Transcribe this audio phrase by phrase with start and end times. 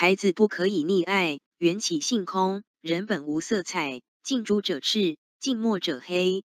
[0.00, 6.44] 孩子不可以溺爱缘起性空人本无色彩近朱者赤近墨者黑。